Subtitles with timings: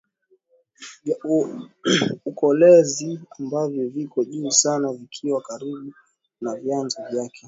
[1.03, 1.15] vya
[2.25, 5.93] ukolezi ambavyo viko juu sana vikiwa karibu
[6.41, 7.39] na vyanzo vyake